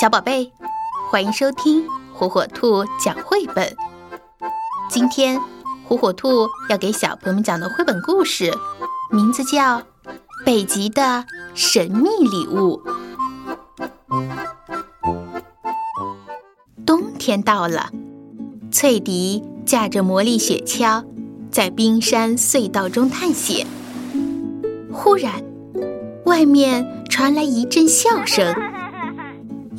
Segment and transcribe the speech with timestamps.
[0.00, 0.52] 小宝贝，
[1.10, 3.76] 欢迎收听火火兔讲绘本。
[4.88, 5.40] 今天，
[5.88, 8.56] 火火兔要给小朋友们讲的绘本故事，
[9.10, 9.78] 名字叫
[10.46, 12.80] 《北极的神秘礼物》。
[16.86, 17.90] 冬天到了，
[18.70, 21.04] 翠迪驾着魔力雪橇
[21.50, 23.66] 在冰山隧道中探险。
[24.92, 25.42] 忽然，
[26.24, 28.54] 外面传来一阵笑声。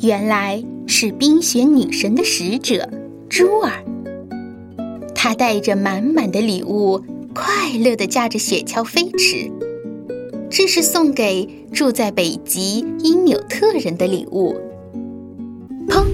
[0.02, 2.88] 原来是冰雪女神的使者
[3.28, 3.84] 珠儿，
[5.14, 7.04] 她带着满满的礼物，
[7.34, 9.50] 快乐地驾着雪橇飞驰。
[10.48, 14.56] 这是送给住在北极因纽特人的礼物。
[15.86, 16.06] 砰！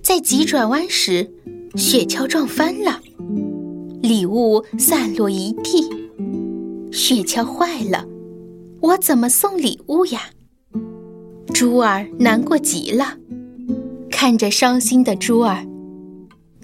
[0.00, 1.28] 在急转弯时，
[1.74, 3.00] 雪橇撞翻了，
[4.02, 5.90] 礼物散落一地。
[6.92, 8.06] 雪橇坏了，
[8.80, 10.30] 我怎么送礼物呀？
[11.54, 13.14] 珠儿难过极了，
[14.10, 15.64] 看着伤心的珠儿，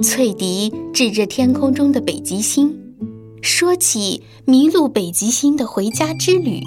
[0.02, 2.77] 翠迪指着天空中的北极星，
[3.41, 6.60] 说起迷路北极星的回家之旅。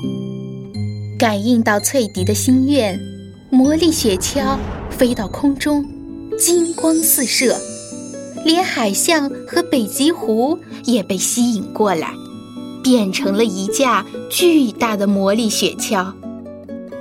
[1.20, 2.98] 感应到翠迪的心愿，
[3.50, 4.58] 魔力雪橇
[4.90, 5.86] 飞到空中，
[6.40, 7.58] 金光四射，
[8.46, 12.14] 连海象和北极狐也被吸引过来，
[12.82, 16.14] 变成了一架巨大的魔力雪橇。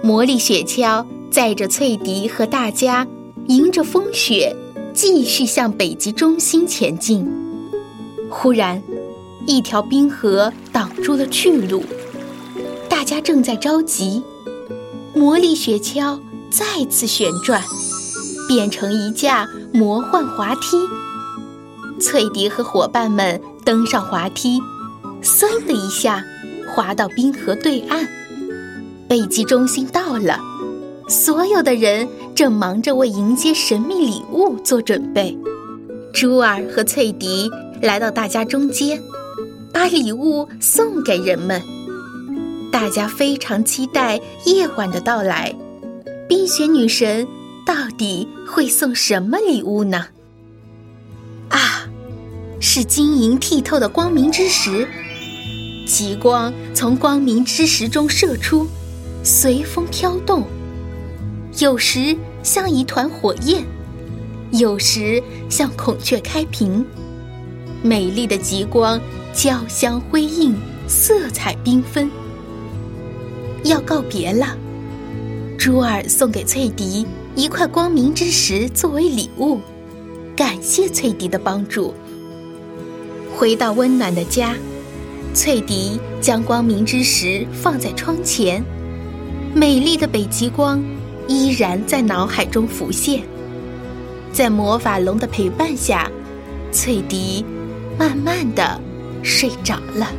[0.02, 3.06] 魔力雪橇载着翠迪和大家，
[3.46, 4.56] 迎着风雪，
[4.92, 7.24] 继续向北极中心前进。
[8.28, 8.82] 忽然，
[9.46, 11.84] 一条冰河挡住了去路，
[12.88, 14.20] 大家正在着急。
[15.14, 16.18] 魔力雪橇
[16.50, 17.62] 再次旋转，
[18.48, 20.76] 变成一架魔幻滑梯。
[22.00, 24.60] 翠迪和伙伴们登上滑梯，
[25.22, 26.24] 嗖的一下，
[26.74, 28.04] 滑到冰河对岸。
[29.12, 30.40] 北极中心到了，
[31.06, 35.36] 所有的人正忙着为迎接神秘礼物做准备。
[36.14, 37.50] 珠儿和翠迪
[37.82, 38.98] 来到大家中间，
[39.70, 41.60] 把礼物送给人们。
[42.72, 45.54] 大家非常期待夜晚的到来。
[46.26, 47.28] 冰雪女神
[47.66, 50.06] 到底会送什么礼物呢？
[51.50, 51.86] 啊，
[52.60, 54.88] 是晶莹剔透的光明之石。
[55.86, 58.66] 极光从光明之石中射出。
[59.24, 60.44] 随风飘动，
[61.58, 63.64] 有时像一团火焰，
[64.50, 66.84] 有时像孔雀开屏。
[67.82, 69.00] 美丽的极光
[69.32, 70.56] 交相辉映，
[70.88, 72.10] 色彩缤纷。
[73.62, 74.56] 要告别了，
[75.56, 77.06] 珠儿送给翠迪
[77.36, 79.60] 一块光明之石作为礼物，
[80.34, 81.94] 感谢翠迪的帮助。
[83.36, 84.56] 回到温暖的家，
[85.32, 88.64] 翠迪将光明之石放在窗前。
[89.54, 90.82] 美丽的北极光
[91.28, 93.20] 依然在脑海中浮现，
[94.32, 96.10] 在魔法龙的陪伴下，
[96.72, 97.44] 翠迪
[97.98, 98.80] 慢慢的
[99.22, 100.10] 睡着了。